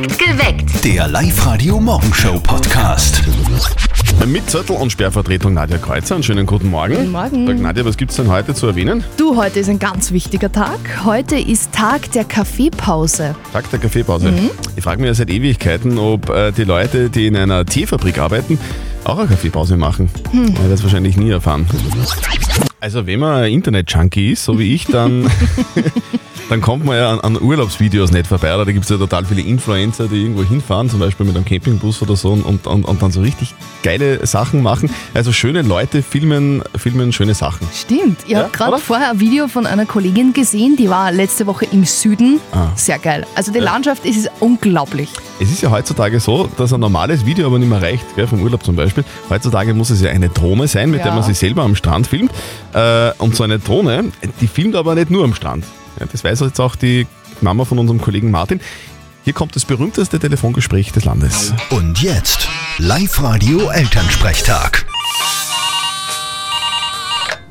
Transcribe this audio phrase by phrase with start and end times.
[0.00, 0.82] Geweckt.
[0.82, 3.22] Der Live-Radio-Morgenshow-Podcast.
[4.26, 6.14] Mit Zettel und Sperrvertretung Nadja Kreuzer.
[6.14, 6.94] Einen schönen guten Morgen.
[6.94, 7.46] Guten Morgen.
[7.46, 9.04] Sag Nadja, was gibt's denn heute zu erwähnen?
[9.18, 10.78] Du, heute ist ein ganz wichtiger Tag.
[11.04, 13.34] Heute ist Tag der Kaffeepause.
[13.52, 14.32] Tag der Kaffeepause.
[14.32, 14.48] Mhm.
[14.74, 18.58] Ich frage mich ja seit Ewigkeiten, ob äh, die Leute, die in einer Teefabrik arbeiten,
[19.04, 20.08] auch eine Kaffeepause machen.
[20.30, 20.46] Hm.
[20.48, 21.66] Ich werde das wahrscheinlich nie erfahren.
[22.80, 25.30] Also wenn man Internet-Junkie ist, so wie ich, dann,
[26.50, 28.52] dann kommt man ja an, an Urlaubsvideos nicht vorbei.
[28.54, 31.44] Oder da gibt es ja total viele Influencer, die irgendwo hinfahren, zum Beispiel mit einem
[31.44, 34.90] Campingbus oder so und, und, und dann so richtig geile Sachen machen.
[35.14, 37.66] Also schöne Leute filmen, filmen schöne Sachen.
[37.74, 38.18] Stimmt.
[38.24, 41.66] Ich Ja, habe gerade vorher ein Video von einer Kollegin gesehen, die war letzte Woche
[41.72, 42.40] im Süden.
[42.52, 42.68] Ah.
[42.74, 43.26] Sehr geil.
[43.36, 45.08] Also die Landschaft ist unglaublich.
[45.40, 48.42] Es ist ja heutzutage so, dass ein normales Video aber nicht mehr reicht, gell, vom
[48.42, 49.04] Urlaub zum Beispiel.
[49.30, 51.04] Heutzutage muss es ja eine Drohne sein, mit Ja.
[51.06, 52.32] der man sich selber am Strand filmt.
[52.74, 54.06] Äh, und so eine Drohne,
[54.40, 55.64] die filmt aber nicht nur am Strand.
[56.00, 57.06] Ja, das weiß jetzt auch die
[57.42, 58.58] Mama von unserem Kollegen Martin.
[59.22, 61.52] Hier kommt das berühmteste Telefongespräch des Landes.
[61.68, 64.86] Und jetzt Live-Radio-Elternsprechtag.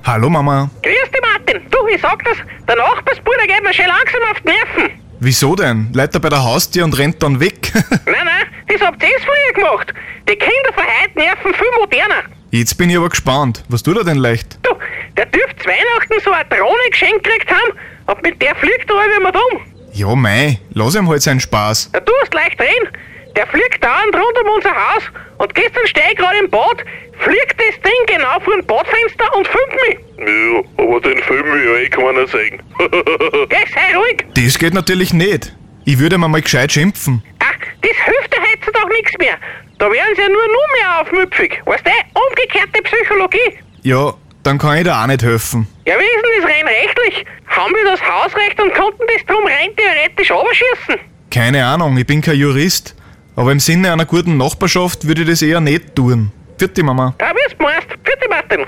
[0.03, 0.71] Hallo Mama.
[0.81, 1.61] Grüß dich, Martin.
[1.69, 4.89] Du, ich sag das, der Nachbarsbruder geht mir schon langsam auf die Nerven.
[5.19, 5.89] Wieso denn?
[5.93, 7.71] Leitet er bei der Haustür und rennt dann weg?
[7.75, 9.93] Nein, nein, das habt ihr früher gemacht.
[10.27, 12.23] Die Kinder von heute nerven viel moderner.
[12.49, 13.63] Jetzt bin ich aber gespannt.
[13.69, 14.57] Was tut er denn leicht?
[14.63, 14.71] Du,
[15.17, 17.77] der dürfte zu Weihnachten so eine Drohne geschenkt gekriegt haben
[18.09, 19.61] und mit der fliegt er wie man um.
[19.93, 21.91] Ja, mei, lass ihm halt seinen Spaß.
[21.93, 22.89] Ja, du hast leicht drin.
[23.35, 25.03] Der fliegt dauernd rund um unser Haus
[25.37, 26.83] und gestern stehe ich gerade im Bad,
[27.19, 29.99] fliegt das Ding genau vor dem Badfenster und filmt mich.
[30.27, 32.61] Ja, aber den Film will ja eh keiner sehen.
[33.49, 34.25] Geh, sei ruhig.
[34.33, 35.55] Das geht natürlich nicht.
[35.85, 37.23] Ich würde mir mal gescheit schimpfen.
[37.39, 39.37] Ach, das hilft ja heutzutage nichts mehr.
[39.77, 41.61] Da werden sie ja nur noch mehr aufmüpfig.
[41.65, 43.59] Weißt du, umgekehrte Psychologie.
[43.83, 44.13] Ja,
[44.43, 45.67] dann kann ich da auch nicht helfen.
[45.85, 47.25] Ja, wie ist denn das rein rechtlich?
[47.49, 51.05] Haben wir das Hausrecht und konnten das drum rein theoretisch überschießen?
[51.31, 52.95] Keine Ahnung, ich bin kein Jurist.
[53.35, 56.31] Aber im Sinne einer guten Nachbarschaft würde ich das eher nicht tun.
[56.57, 57.15] Vierte Mama.
[57.19, 57.87] Ja, wie es meinst.
[58.03, 58.65] Vierte Martin.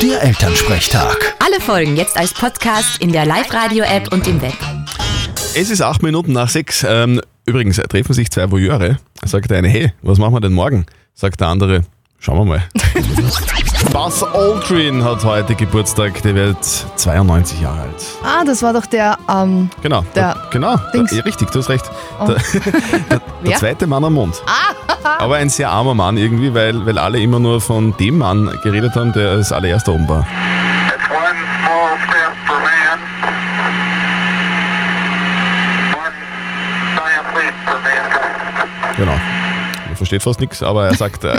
[0.00, 1.34] Der Elternsprechtag.
[1.44, 4.54] Alle Folgen jetzt als Podcast in der Live-Radio-App und im Web.
[5.54, 6.84] Es ist acht Minuten nach sechs.
[6.88, 8.98] Ähm, übrigens treffen sich zwei Voyeure.
[9.24, 10.86] Sagt der eine, hey, was machen wir denn morgen?
[11.14, 11.82] Sagt der andere,
[12.20, 12.62] schauen wir mal.
[13.92, 16.62] Buzz Aldrin hat heute Geburtstag, der wird
[16.96, 18.04] 92 Jahre alt.
[18.22, 21.10] Ah, das war doch der, ähm, Genau, Der genau, Dings.
[21.12, 21.90] ja, richtig, du hast recht.
[22.20, 22.38] Der, der,
[23.10, 23.56] der Wer?
[23.56, 24.40] zweite Mann am Mond.
[25.18, 28.94] Aber ein sehr armer Mann irgendwie, weil, weil alle immer nur von dem Mann geredet
[28.94, 30.26] haben, der als allererster oben war.
[38.96, 39.18] Genau.
[39.86, 41.38] Man versteht fast nichts, aber er sagt, äh,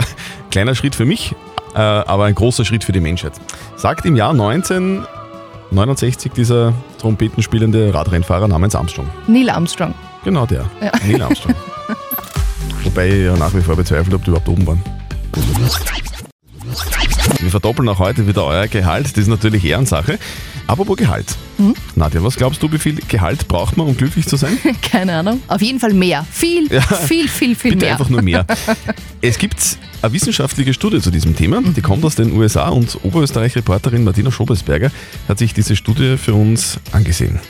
[0.52, 1.34] kleiner Schritt für mich,
[1.74, 3.34] äh, aber ein großer Schritt für die Menschheit.
[3.76, 9.10] Sagt im Jahr 1969 dieser trompetenspielende Radrennfahrer namens Armstrong.
[9.28, 9.96] Neil Armstrong.
[10.24, 10.70] Genau der.
[10.82, 10.92] Ja.
[11.08, 11.56] Neil Armstrong.
[12.84, 14.84] Wobei ich ja nach wie vor bezweifle, ob die überhaupt oben waren.
[17.40, 19.06] Wir verdoppeln auch heute wieder euer Gehalt.
[19.06, 20.20] Das ist natürlich Ehrensache.
[20.72, 21.36] Apropos Gehalt.
[21.58, 21.74] Hm?
[21.96, 24.58] Nadja, was glaubst du, wie viel Gehalt braucht man, um glücklich zu sein?
[24.82, 25.42] Keine Ahnung.
[25.50, 26.26] Auf jeden Fall mehr.
[26.32, 26.80] Viel, Ja.
[26.80, 27.92] viel, viel, viel Bitte mehr.
[27.96, 28.46] einfach nur mehr.
[29.22, 34.06] Es gibt eine wissenschaftliche Studie zu diesem Thema, die kommt aus den USA und Oberösterreich-Reporterin
[34.06, 34.92] Martina Schobesberger
[35.28, 37.42] hat sich diese Studie für uns angesehen.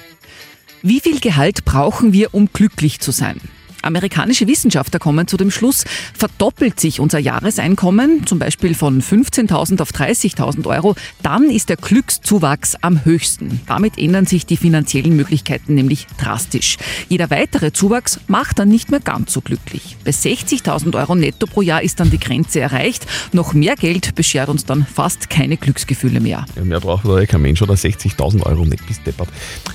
[0.82, 3.40] Wie viel Gehalt brauchen wir, um glücklich zu sein?
[3.82, 9.92] Amerikanische Wissenschaftler kommen zu dem Schluss, verdoppelt sich unser Jahreseinkommen, zum Beispiel von 15.000 auf
[9.92, 13.62] 30.000 Euro, dann ist der Glückszuwachs am höchsten.
[13.68, 16.78] Damit ändern sich die finanziellen Möglichkeiten nämlich drastisch.
[17.10, 19.98] Jeder weitere Zuwachs macht dann nicht mehr ganz so glücklich.
[20.06, 23.06] Bei 60.000 Euro netto pro Jahr ist dann die Grenze erreicht.
[23.32, 26.46] Noch mehr Geld beschert uns dann fast keine Glücksgefühle mehr.
[26.56, 29.30] Ja, mehr braucht da kein Mensch oder 60.000 Euro nicht bis deppert.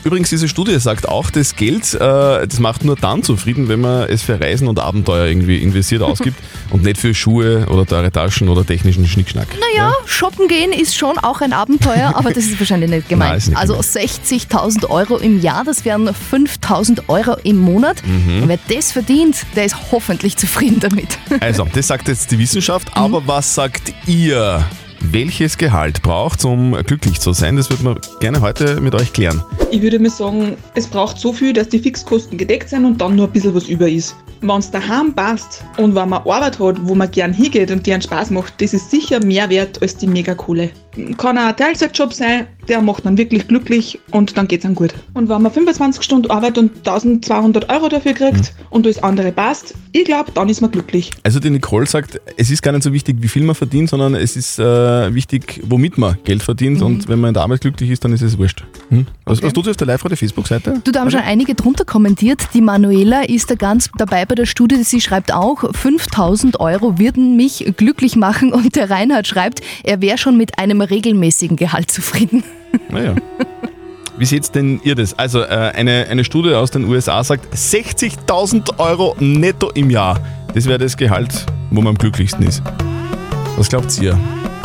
[0.04, 1.98] Übrigens, diese Studie sagt auch, das Geld, äh,
[2.46, 6.38] das macht nur dann zufrieden, wenn man es für Reisen und Abenteuer irgendwie investiert ausgibt
[6.70, 9.48] und nicht für Schuhe oder teure Taschen oder technischen Schnickschnack.
[9.58, 13.32] Naja, shoppen gehen ist schon auch ein Abenteuer, aber das ist wahrscheinlich nicht gemeint.
[13.32, 14.20] Nein, nicht also gemeint.
[14.22, 18.02] 60.000 Euro im Jahr, das wären 5.000 Euro im Monat.
[18.06, 18.42] Mhm.
[18.42, 21.18] Und wer das verdient, der ist hoffentlich zufrieden damit.
[21.40, 24.64] Also, das sagt jetzt die Wissenschaft, aber was sagt ihr?
[25.00, 27.56] Welches Gehalt braucht um glücklich zu sein?
[27.56, 29.42] Das wird man gerne heute mit euch klären.
[29.70, 33.16] Ich würde mir sagen, es braucht so viel, dass die Fixkosten gedeckt sind und dann
[33.16, 34.16] nur ein bisschen was über ist.
[34.40, 38.02] Wenn es daheim passt und wenn man Arbeit hat, wo man gern hingeht und einen
[38.02, 40.70] Spaß macht, das ist sicher mehr wert als die Megakohle.
[41.16, 44.92] Kann auch ein Teilzeitjob sein, der macht dann wirklich glücklich und dann geht's dann gut.
[45.14, 49.74] Und wenn man 25 Stunden arbeitet und 1200 Euro dafür kriegt und das andere passt,
[49.92, 51.10] ich glaube, dann ist man glücklich.
[51.22, 54.14] Also die Nicole sagt, es ist gar nicht so wichtig, wie viel man verdient, sondern
[54.14, 57.90] es ist äh, wichtig, womit man Geld verdient und wenn man in der Arbeit glücklich
[57.90, 58.64] ist, dann ist es wurscht.
[58.90, 59.06] Hm?
[59.24, 60.80] Was, was tut ihr auf der Live-Radio-Facebook-Seite?
[60.84, 62.48] Du, da haben schon einige drunter kommentiert.
[62.54, 64.82] Die Manuela ist da ganz dabei bei der Studie.
[64.82, 68.52] Sie schreibt auch, 5000 Euro würden mich glücklich machen.
[68.52, 72.42] Und der Reinhard schreibt, er wäre schon mit einem regelmäßigen Gehalt zufrieden.
[72.90, 73.14] Naja.
[74.18, 75.18] Wie seht denn ihr das?
[75.18, 80.18] Also äh, eine, eine Studie aus den USA sagt 60.000 Euro netto im Jahr.
[80.54, 82.62] Das wäre das Gehalt, wo man am glücklichsten ist.
[83.58, 84.18] Was glaubt ihr?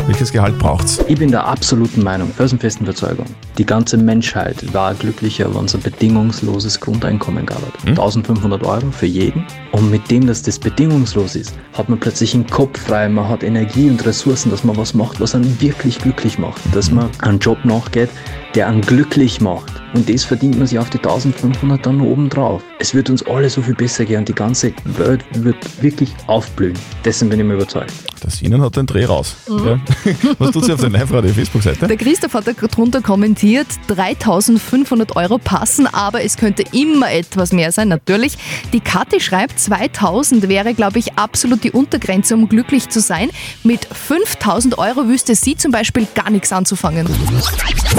[0.06, 1.00] Welches Gehalt braucht's?
[1.06, 3.26] Ich bin der absoluten Meinung, felsenfesten Überzeugung,
[3.58, 7.62] die ganze Menschheit war glücklicher, wenn es ein bedingungsloses Grundeinkommen gab.
[7.86, 9.44] 1500 Euro für jeden.
[9.72, 13.42] Und mit dem, dass das bedingungslos ist, hat man plötzlich einen Kopf frei, man hat
[13.42, 16.60] Energie und Ressourcen, dass man was macht, was einen wirklich glücklich macht.
[16.74, 18.10] Dass man einen Job nachgeht,
[18.54, 19.72] der einen glücklich macht.
[19.94, 22.62] Und das verdient man sich auf die 1500 dann noch oben drauf.
[22.78, 26.78] Es wird uns alle so viel besser gehen und die ganze Welt wird wirklich aufblühen.
[27.04, 27.92] Dessen bin ich mir überzeugt.
[28.22, 29.36] Das Ihnen hat den Dreh raus.
[29.48, 29.80] Ja.
[30.38, 31.88] Was tut sie auf der Live-Radio-Facebook-Seite?
[31.88, 37.72] Der Christoph hat da drunter kommentiert, 3500 Euro passen, aber es könnte immer etwas mehr
[37.72, 38.38] sein, natürlich.
[38.72, 43.30] Die Kathi schreibt, 2000 wäre, glaube ich, absolut die Untergrenze, um glücklich zu sein.
[43.64, 47.06] Mit 5000 Euro wüsste sie zum Beispiel gar nichts anzufangen.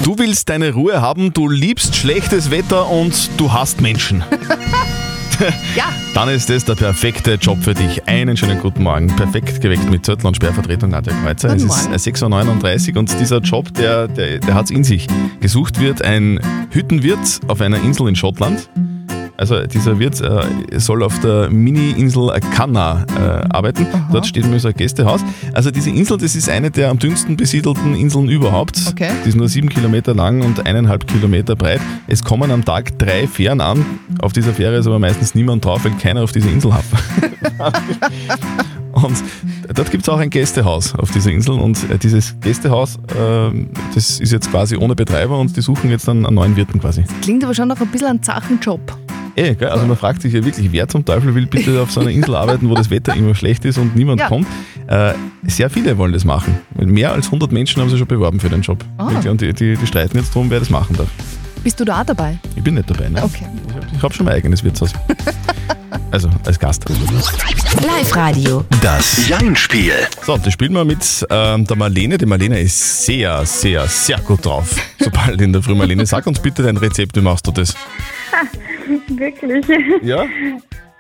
[0.04, 4.24] Du willst deine Ruhe haben, du liebst schlechtes Wetter und du hasst Menschen.
[5.76, 5.92] Ja.
[6.14, 8.08] Dann ist das der perfekte Job für dich.
[8.08, 9.08] Einen schönen guten Morgen.
[9.08, 11.50] Perfekt geweckt mit Zettel und Sperrvertretung Nadja Kreuzer.
[11.50, 11.94] Guten es ist Morgen.
[11.94, 15.08] äh, 6.39 Uhr und dieser Job, der, der, der hat es in sich.
[15.40, 16.40] Gesucht wird ein
[16.72, 18.70] Hüttenwirt auf einer Insel in Schottland.
[19.36, 23.88] Also dieser Wirt äh, soll auf der Mini-Insel Canna äh, arbeiten.
[24.12, 25.22] Dort steht nämlich so ein Gästehaus.
[25.54, 28.80] Also diese Insel, das ist eine der am dünnsten besiedelten Inseln überhaupt.
[28.88, 29.10] Okay.
[29.26, 31.82] Die ist nur sieben Kilometer lang und eineinhalb Kilometer breit.
[32.08, 33.84] Es kommen am Tag drei Fähren an.
[34.22, 36.86] Auf dieser Fähre ist aber meistens niemand drauf, weil keiner auf diese Insel hat.
[38.92, 39.16] und
[39.74, 44.20] dort gibt es auch ein Gästehaus auf dieser Insel und äh, dieses Gästehaus, ähm, das
[44.20, 47.04] ist jetzt quasi ohne Betreiber und die suchen jetzt dann einen neuen Wirten quasi.
[47.22, 49.03] Klingt aber schon noch ein bisschen ein Zachenjob.
[49.36, 49.70] Eh, gell?
[49.70, 52.36] Also man fragt sich ja wirklich, wer zum Teufel will bitte auf so einer Insel
[52.36, 54.28] arbeiten, wo das Wetter immer schlecht ist und niemand Ja.
[54.28, 54.48] kommt.
[54.88, 55.14] Äh,
[55.48, 56.60] sehr viele wollen das machen.
[56.76, 58.84] Mehr als 100 Menschen haben sich schon beworben für den Job.
[58.98, 59.08] Ah.
[59.28, 61.08] Und die, die, die streiten jetzt darum, wer das machen darf.
[61.64, 62.38] Bist du da auch dabei?
[62.56, 63.24] Ich bin nicht dabei, ne?
[63.24, 63.46] Okay.
[63.68, 64.92] Ich habe hab schon mein eigenes Wirtshaus.
[66.12, 66.84] also als Gast.
[67.82, 68.66] Live-Radio.
[68.82, 69.94] Das Jein-Spiel.
[70.26, 72.18] So, das spielen wir mit ähm, der Marlene.
[72.18, 74.76] Die Marlene ist sehr, sehr, sehr gut drauf.
[75.00, 75.74] Sobald in der Früh.
[75.74, 77.74] Marlene, sag uns bitte dein Rezept, wie machst du das?
[79.08, 79.66] Wirklich.
[80.02, 80.26] Ja?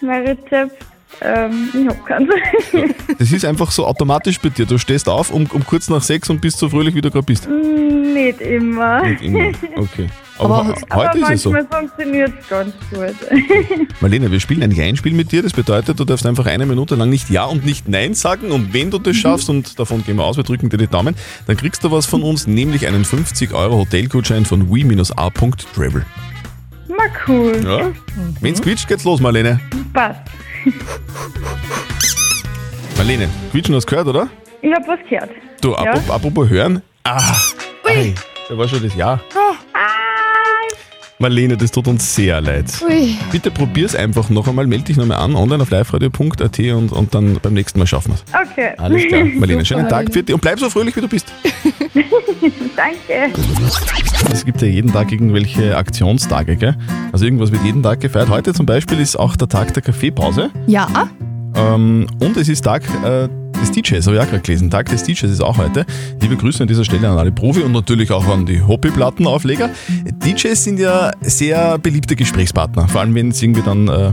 [0.01, 0.85] Mein Rezept,
[1.21, 2.29] ähm, ich hab keins.
[3.19, 4.65] Das ist einfach so automatisch bei dir.
[4.65, 7.25] Du stehst auf um, um kurz nach sechs und bist so fröhlich, wie du gerade
[7.25, 7.47] bist.
[7.47, 9.03] Nicht immer.
[9.07, 9.51] Nicht immer.
[9.75, 10.09] Okay.
[10.39, 11.51] Aber, Aber he- heute Aber ist es so.
[11.51, 13.15] manchmal funktioniert es ganz gut.
[14.01, 15.43] Marlene, wir spielen ein Jein-Spiel mit dir.
[15.43, 18.51] Das bedeutet, du darfst einfach eine Minute lang nicht Ja und nicht Nein sagen.
[18.51, 21.15] Und wenn du das schaffst, und davon gehen wir aus, wir drücken dir die Daumen,
[21.45, 26.03] dann kriegst du was von uns, nämlich einen 50 Euro Hotelgutschein von we-a.travel.
[26.95, 27.61] Mal cool.
[27.65, 27.91] Ja?
[28.41, 29.59] Wenn's quietscht, geht's los, Marlene.
[29.93, 30.19] Passt.
[32.97, 34.29] Marlene, quietschen hast du gehört, oder?
[34.61, 35.29] Ich hab was gehört.
[35.61, 35.77] Du, Ja.
[35.77, 36.81] apropos, apropos hören.
[37.03, 37.35] Ah,
[37.85, 38.13] ei,
[38.49, 39.19] da war schon das Ja.
[41.19, 42.65] Marlene, das tut uns sehr leid.
[42.85, 43.15] Ui.
[43.31, 47.39] Bitte probier's einfach noch einmal, melde dich nochmal an, online auf liveradio.at und, und dann
[47.41, 48.23] beim nächsten Mal schaffen wir's.
[48.51, 48.73] Okay.
[48.77, 49.23] Alles klar.
[49.35, 50.05] Marlene, schönen Marlene.
[50.05, 51.31] Tag für dich und bleib so fröhlich, wie du bist.
[52.75, 53.33] Danke.
[54.31, 56.75] Es gibt ja jeden Tag irgendwelche Aktionstage, gell?
[57.11, 58.29] Also irgendwas wird jeden Tag gefeiert.
[58.29, 60.49] Heute zum Beispiel ist auch der Tag der Kaffeepause.
[60.67, 60.87] Ja,
[61.55, 63.27] Ähm, und es ist Tag äh,
[63.61, 64.71] des DJs, habe ich auch gerade gelesen.
[64.71, 65.85] Tag des DJs ist auch heute.
[66.19, 69.69] Liebe Grüße an dieser Stelle an alle Profi und natürlich auch an die Hobbyplattenaufleger.
[70.25, 74.11] DJs sind ja sehr beliebte Gesprächspartner, vor allem wenn es irgendwie dann äh,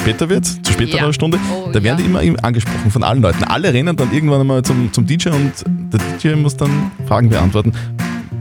[0.00, 1.12] später wird, zu späterer Ja.
[1.12, 1.38] Stunde.
[1.54, 1.96] Oh, da werden ja.
[1.96, 3.44] die immer im- angesprochen von allen Leuten.
[3.44, 5.52] Alle rennen dann irgendwann einmal zum, zum DJ und
[5.98, 7.72] der DJ muss dann Fragen beantworten.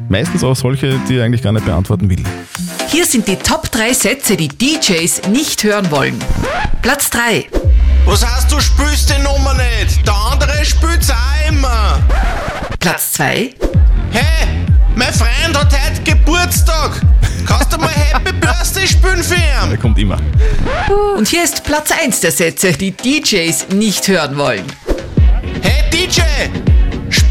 [0.10, 2.24] Meistens auch solche, die er eigentlich gar nicht beantworten will.
[2.88, 6.19] Hier sind die Top 3 Sätze, die DJs nicht hören wollen.
[6.81, 7.48] Platz 3.
[8.05, 10.05] Was heißt, du spielst die Nummer nicht?
[10.05, 12.00] Der andere spielt's auch immer.
[12.79, 13.53] Platz 2.
[14.12, 14.48] Hey,
[14.95, 17.01] mein Freund hat heute Geburtstag.
[17.48, 19.69] Kannst du mal Happy Birthday spielen für ihn?
[19.69, 20.17] Der kommt immer.
[21.17, 24.65] Und hier ist Platz 1 der Sätze, die DJs nicht hören wollen.
[25.62, 26.22] Hey DJ,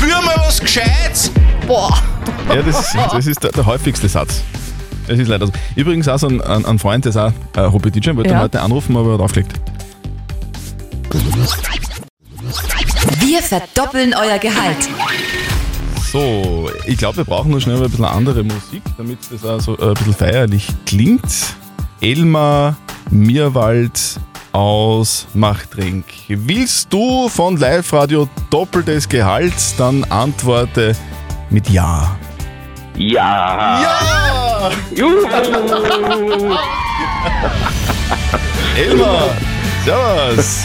[0.02, 1.30] spür mal was Gescheites.
[1.66, 1.96] boah.
[2.48, 4.42] Ja, das ist, das ist der, der häufigste Satz.
[5.06, 5.52] Das ist leider so.
[5.76, 8.40] Übrigens auch so ein, ein, ein Freund, der ist auch äh, Hobby-DJ, wollte Ja.
[8.40, 9.52] heute anrufen, aber er hat aufgelegt.
[13.20, 14.88] Wir verdoppeln euer Gehalt.
[16.12, 19.60] So, ich glaube, wir brauchen nur schnell mal ein bisschen andere Musik, damit das auch
[19.60, 21.22] so ein bisschen feierlich klingt.
[22.00, 22.76] Elmar
[23.10, 24.18] Mirwald
[24.52, 26.04] aus Machtrenk.
[26.28, 29.54] Willst du von Live Radio doppeltes Gehalt?
[29.78, 30.94] Dann antworte
[31.50, 32.16] mit Ja.
[32.96, 33.80] Ja!
[33.82, 34.70] Ja!
[34.94, 35.26] Juhu!
[38.76, 39.30] Elmar,
[39.84, 40.60] servus.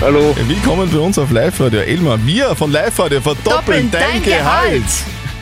[0.00, 0.34] Hallo.
[0.46, 1.80] Willkommen bei uns auf Live Radio.
[1.80, 4.84] Elmar, wir von Live Radio verdoppeln dein, Gehalt.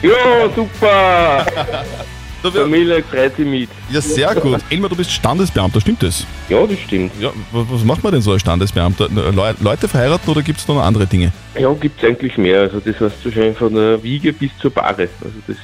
[0.02, 1.46] Ja, super!
[2.42, 3.68] Familie freut sich mit.
[3.90, 4.60] Ja, sehr gut.
[4.70, 6.26] Elmar, du bist Standesbeamter, stimmt das?
[6.48, 7.12] Ja, das stimmt.
[7.20, 9.08] Ja, wa- was macht man denn so als Standesbeamter?
[9.08, 11.32] Le Leute verheiraten oder gibt es da noch andere Dinge?
[11.58, 12.60] Ja, gibt es eigentlich mehr.
[12.62, 15.08] Also das heißt wahrscheinlich von der Wiege bis zur Bahre.
[15.22, 15.56] Also das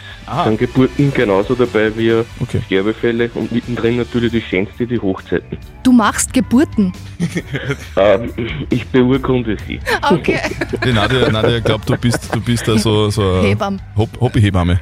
[0.45, 2.13] sind Geburten genauso dabei wie
[2.67, 5.57] Sterbefälle und mittendrin natürlich die schönste, die Hochzeiten.
[5.85, 6.93] Du machst Geburten.
[7.97, 8.31] Ähm,
[8.71, 9.81] ich beurkunde sie.
[10.11, 10.39] Okay.
[10.85, 13.79] Die Nadia, Nadia glaubt, du bist, du bist da so, so eine Hebamme.
[13.97, 14.79] Hob Hobbyhebamme.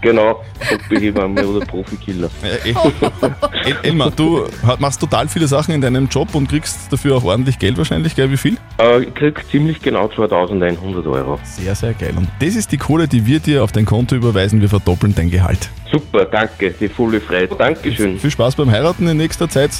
[0.00, 2.30] Genau, Hobbyhebamme oder Profikiller.
[2.42, 4.46] El Elmar, du
[4.78, 8.30] machst total viele Sachen in deinem Job und kriegst dafür auch ordentlich Geld wahrscheinlich, gell?
[8.30, 8.56] Wie viel?
[8.78, 11.38] Äh, ich krieg ziemlich genau 2100 Euro.
[11.42, 12.14] Sehr, sehr geil.
[12.16, 14.60] Und das ist die Kohle, die wir dir auf dein Konto überweisen.
[14.60, 15.70] Wir verdoppeln dein Gehalt.
[15.90, 17.54] Super, danke, die volle Freude.
[17.56, 18.18] Dankeschön.
[18.18, 19.70] Viel Spaß beim Heiraten in nächster Zeit.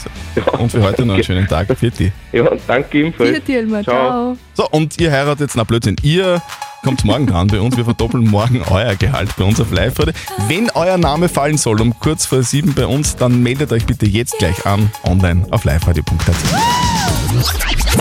[0.59, 1.69] Und für heute noch einen schönen Tag.
[1.79, 2.11] Für dich.
[2.33, 3.41] Ja, danke ebenfalls.
[3.45, 3.83] Vielen Elmar.
[3.83, 4.37] Ciao.
[4.55, 6.43] So, und ihr heiratet jetzt, na Blödsinn, ihr
[6.83, 7.77] kommt morgen dran bei uns.
[7.77, 10.15] Wir verdoppeln morgen euer Gehalt bei uns auf live -Radio.
[10.49, 14.07] Wenn euer Name fallen soll um kurz vor sieben bei uns, dann meldet euch bitte
[14.07, 17.00] jetzt gleich an, online auf liveradio.at.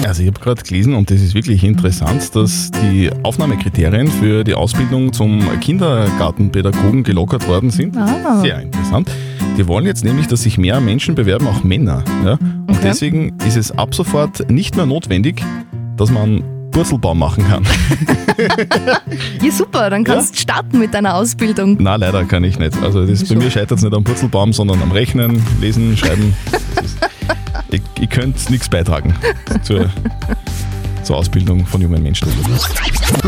[0.05, 4.53] Also ich habe gerade gelesen und das ist wirklich interessant, dass die Aufnahmekriterien für die
[4.53, 7.97] Ausbildung zum Kindergartenpädagogen gelockert worden sind.
[7.97, 8.41] Ah.
[8.41, 9.09] Sehr interessant.
[9.57, 12.03] Die wollen jetzt nämlich, dass sich mehr Menschen bewerben, auch Männer.
[12.23, 12.33] Ja?
[12.33, 12.79] Und Okay.
[12.83, 15.43] deswegen ist es ab sofort nicht mehr notwendig,
[15.97, 17.63] dass man Purzelbaum machen kann.
[19.43, 21.75] Ja, super, dann kannst du starten mit deiner Ausbildung.
[21.81, 22.81] Na, leider kann ich nicht.
[22.81, 26.33] Also das, bei mir scheitert es nicht am Purzelbaum, sondern am Rechnen, Lesen, Schreiben.
[28.09, 29.13] Ich könnte nichts beitragen
[29.61, 29.87] zur,
[31.03, 32.27] zur Ausbildung von jungen Menschen.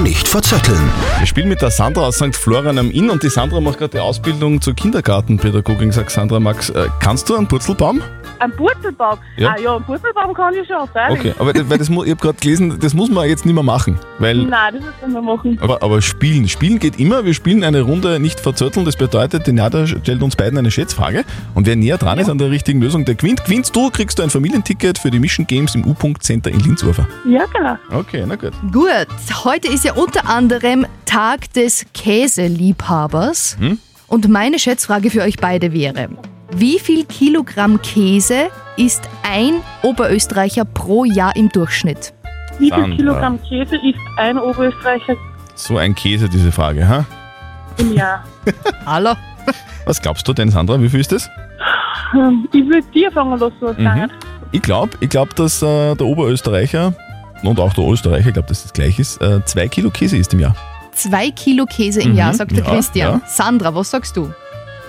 [0.01, 0.91] Nicht verzetteln.
[1.19, 2.35] Wir spielen mit der Sandra aus St.
[2.35, 5.91] Florian am Inn und die Sandra macht gerade die Ausbildung zur Kindergartenpädagogin.
[5.91, 8.01] Sagt Sandra, Max, äh, kannst du einen Purzelbaum?
[8.41, 9.19] Ein Purzelbaum?
[9.37, 9.51] Ja.
[9.51, 11.19] Ah ja, einen Purzelbaum kann ich schon, freilich.
[11.19, 13.53] Okay, aber das- weil das, mu- ich habe gerade gelesen, das muss man jetzt nicht
[13.53, 13.99] mehr machen.
[14.19, 15.59] Weil Nein, das ist nicht mehr machen.
[15.61, 16.47] Aber, aber spielen.
[16.47, 17.23] Spielen geht immer.
[17.23, 18.85] Wir spielen eine Runde nicht verzötteln.
[18.85, 21.23] Das bedeutet, die Nada stellt uns beiden eine Schätzfrage.
[21.53, 23.45] Und wer näher dran ist an der richtigen Lösung, der gewinnt.
[23.45, 27.07] Gewinnst du, kriegst du ein Familienticket für die Mission Games im U-Punkt Center in Linzurfer.
[27.25, 27.75] Ja, genau.
[27.91, 28.53] Okay, na gut.
[28.71, 29.07] Gut,
[29.45, 33.57] heute ist ja unter anderem Tag des Käseliebhabers.
[33.59, 33.79] Hm?
[34.07, 36.09] Und meine Schätzfrage für euch beide wäre,
[36.53, 42.13] wie viel Kilogramm Käse isst ein Oberösterreicher pro Jahr im Durchschnitt?
[42.59, 42.95] Wie viel Sandra.
[42.95, 45.15] Kilogramm Käse isst ein Oberösterreicher
[45.55, 46.87] So ein Käse, diese Frage.
[46.87, 47.05] Ha?
[47.77, 48.23] im Jahr?
[48.85, 49.13] Hallo?
[49.85, 50.79] Was glaubst du denn, Sandra?
[50.81, 51.29] Wie viel ist das?
[52.11, 53.83] Hm, Ich würde dir fangen lassen, was Mhm.
[53.83, 54.11] sagen.
[54.51, 56.93] Ich glaube, ich glaub, dass äh, der Oberösterreicher
[57.43, 60.33] und auch der Österreicher, ich glaube, dass das gleich ist, äh, zwei Kilo Käse isst
[60.33, 60.55] im Jahr.
[60.91, 63.21] Zwei Kilo Käse im Mhm, Jahr, sagt der ja, Christian.
[63.21, 63.27] ja.
[63.27, 64.29] Sandra, was sagst du?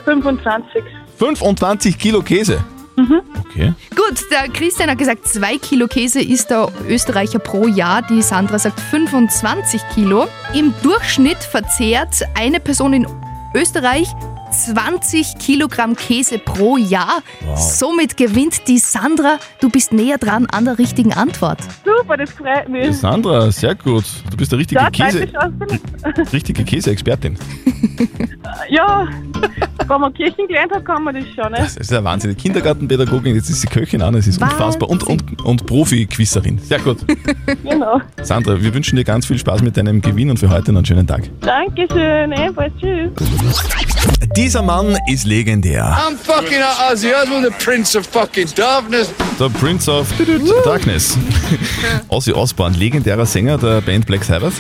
[0.05, 0.83] 25.
[1.23, 2.65] 25 Kilo Käse.
[2.97, 3.75] Okay.
[3.95, 8.03] Gut, der Christian hat gesagt, zwei Kilo Käse isst der Österreicher pro Jahr.
[8.03, 10.27] Die Sandra sagt 25 Kilo.
[10.53, 13.07] Im Durchschnitt verzehrt eine Person in
[13.55, 14.09] Österreich
[14.53, 17.23] 20 Kilogramm Käse pro Jahr.
[17.45, 17.59] Wow.
[17.59, 19.39] Somit gewinnt die Sandra.
[19.61, 21.59] Du bist näher dran an der richtigen Antwort.
[21.85, 22.97] Super, das freut mich.
[22.97, 24.05] Sandra, sehr gut.
[24.31, 25.29] Du bist der richtige Ja, Käse,
[26.33, 27.37] richtige Käseexpertin.
[28.69, 29.07] Ja,
[29.89, 31.59] wenn man Kirchen gelernt hat, kann man das schon, ne?
[31.59, 32.37] Das ist ja Wahnsinn.
[32.37, 34.91] Kindergartenpädagogin, jetzt ist sie Köchin an, es ist unfassbar.
[34.91, 36.59] Und, und, und Profi-Quizzerin.
[36.59, 36.99] Sehr gut.
[37.63, 38.01] Genau.
[38.23, 40.87] Sandra, wir wünschen dir ganz viel Spaß mit deinem Gewinn und für heute noch einen
[40.87, 41.29] schönen Tag.
[41.41, 42.73] Dankeschön, ebenfalls.
[42.81, 43.11] Tschüss.
[44.43, 45.97] Dieser Mann ist legendär.
[45.97, 46.59] I'm fucking
[46.91, 49.09] Ozzy Osbourne, the Prince of fucking Darkness.
[49.39, 50.09] Der Prince of
[50.65, 51.17] Darkness.
[52.09, 54.55] Ozzy Osbourne, legendärer Sänger der Band Black Sabbath.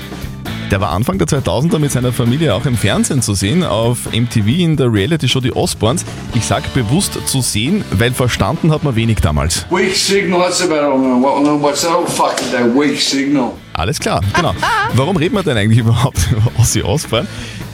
[0.70, 4.46] Der war Anfang der 2000er mit seiner Familie auch im Fernsehen zu sehen, auf MTV
[4.46, 6.04] in der Reality-Show Die Osbournes.
[6.32, 9.66] Ich sag bewusst zu sehen, weil verstanden hat man wenig damals.
[9.68, 10.92] Weak signal, that's about all.
[11.20, 12.08] What, what's that?
[12.08, 13.54] Fucking that weak signal.
[13.72, 14.54] Alles klar, genau.
[14.94, 17.26] Warum reden wir denn eigentlich überhaupt über Ozzy Osbourne?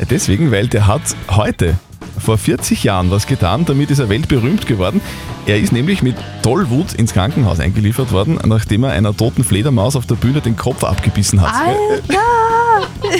[0.09, 1.77] Deswegen, weil der hat heute
[2.21, 5.01] vor 40 Jahren was getan, damit ist er weltberühmt geworden.
[5.47, 10.07] Er ist nämlich mit Tollwut ins Krankenhaus eingeliefert worden, nachdem er einer toten Fledermaus auf
[10.07, 11.55] der Bühne den Kopf abgebissen hat.
[11.55, 12.19] Alter!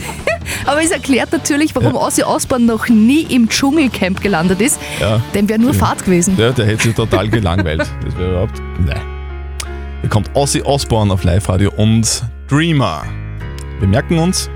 [0.67, 4.79] Aber es erklärt natürlich, warum Ozzy Osbourne noch nie im Dschungelcamp gelandet ist.
[5.01, 5.21] Ja.
[5.35, 6.37] Dem wäre nur Fahrt gewesen.
[6.37, 7.87] Der, der hätte sich total gelangweilt.
[8.05, 8.61] Das wäre überhaupt.
[8.79, 9.01] Nein.
[10.01, 13.05] Hier kommt Ozzy Osbourne auf Live-Radio und Dreamer.
[13.81, 14.51] Wir merken uns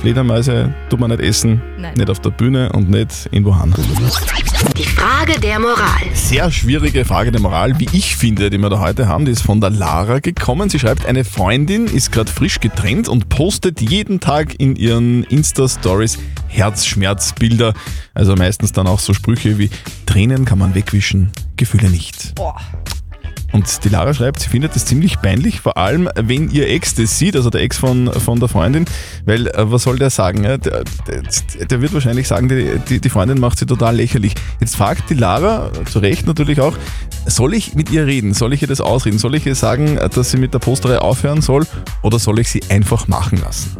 [0.00, 1.94] Fledermäuse tut man nicht essen, Nein.
[1.94, 3.74] nicht auf der Bühne und nicht irgendwo hin.
[4.76, 6.02] Die Frage der Moral.
[6.12, 9.24] Sehr schwierige Frage der Moral, wie ich finde, die wir da heute haben.
[9.24, 10.68] Die ist von der Lara gekommen.
[10.68, 16.18] Sie schreibt, eine Freundin ist gerade frisch getrennt und postet jeden Tag in ihren Insta-Stories
[16.48, 17.74] Herzschmerzbilder.
[18.14, 19.70] Also meistens dann auch so Sprüche wie
[20.06, 22.34] Tränen kann man wegwischen, Gefühle nicht.
[23.52, 27.18] Und die Lara schreibt, sie findet das ziemlich peinlich, vor allem wenn ihr Ex das
[27.18, 28.84] sieht, also der Ex von, von der Freundin,
[29.24, 30.44] weil äh, was soll der sagen?
[30.44, 30.58] ja?
[30.58, 34.34] Der, der, der wird wahrscheinlich sagen, die, die, die Freundin macht sie total lächerlich.
[34.60, 36.74] Jetzt fragt die Lara, zu Recht natürlich auch,
[37.26, 38.34] soll ich mit ihr reden?
[38.34, 39.18] Soll ich ihr das ausreden?
[39.18, 41.66] Soll ich ihr sagen, dass sie mit der Posterei aufhören soll
[42.02, 43.76] oder soll ich sie einfach machen lassen?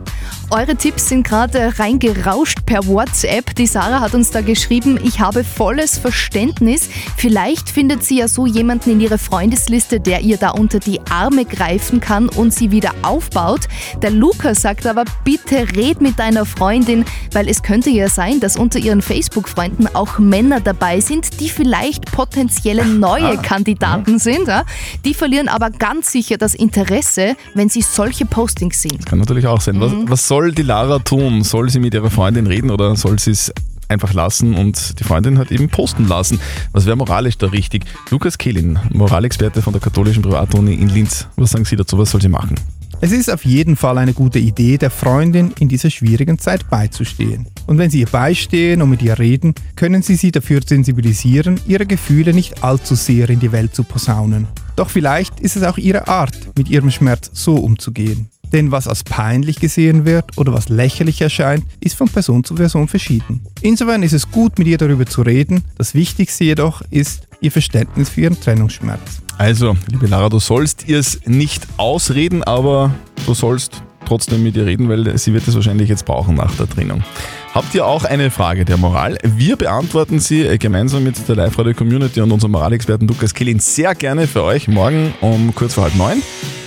[0.51, 3.55] Eure Tipps sind gerade reingerauscht per WhatsApp.
[3.57, 6.89] Die Sarah hat uns da geschrieben, ich habe volles Verständnis.
[7.17, 9.19] Vielleicht findet sie ja so jemanden in ihrer
[9.57, 13.61] Freundesliste, der ihr da unter die Arme greifen kann und sie wieder aufbaut.
[14.03, 18.57] Der Luca sagt aber, bitte red mit deiner Freundin, weil es könnte ja sein, dass
[18.59, 24.47] unter ihren Facebook-Freunden auch Männer dabei sind, die vielleicht potenzielle neue Kandidaten sind.
[24.47, 24.65] Ja?
[25.07, 28.99] Die verlieren aber ganz sicher das Interesse, wenn sie solche Postings sehen.
[29.07, 29.81] Kann natürlich auch sein.
[29.81, 30.11] Was, Mhm.
[30.11, 31.43] was soll die Lara tun?
[31.45, 33.51] Soll sie mit ihrer Freundin reden oder soll sie es
[33.89, 36.41] einfach lassen und die Freundin hat eben posten lassen?
[36.73, 37.85] Was wäre moralisch da richtig?
[38.11, 41.29] Lukas Kehlin, Moralexperte von der katholischen Privatuni in Linz.
[41.37, 41.99] Was sagen Sie dazu?
[41.99, 42.57] Was soll sie machen?
[43.03, 47.47] Es ist auf jeden Fall eine gute Idee, der Freundin in dieser schwierigen Zeit beizustehen.
[47.67, 51.85] Und wenn Sie ihr beistehen und mit ihr reden, können Sie sie dafür sensibilisieren, ihre
[51.85, 54.47] Gefühle nicht allzu sehr in die Welt zu posaunen.
[54.77, 58.31] Doch vielleicht ist es auch ihre Art, mit ihrem Schmerz so umzugehen.
[58.57, 62.89] Denn was als peinlich gesehen wird oder was lächerlich erscheint, ist von Person zu Person
[62.89, 63.43] verschieden.
[63.61, 65.63] Insofern ist es gut, mit ihr darüber zu reden.
[65.77, 69.21] Das Wichtigste jedoch ist ihr Verständnis für ihren Trennungsschmerz.
[69.37, 72.95] Also, liebe Lara, du sollst ihr es nicht ausreden, aber
[73.27, 76.67] du sollst trotzdem mit ihr reden, weil sie wird es wahrscheinlich jetzt brauchen nach der
[76.67, 77.05] Trennung.
[77.53, 79.19] Habt ihr auch eine Frage der Moral?
[79.23, 84.27] Wir beantworten sie äh, gemeinsam mit der Live-Radio-Community und unserem Moralexperten Lukas Killin sehr gerne
[84.27, 86.23] für euch morgen um kurz vor halb neun.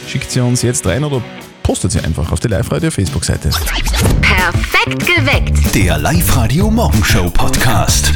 [0.08, 1.24] Schickt sie uns jetzt rein oder
[1.70, 3.52] postet sie einfach auf die Live-Radio-Facebook-Seite.
[4.22, 5.76] Perfekt geweckt.
[5.76, 8.12] Der Live-Radio Morgenshow Podcast.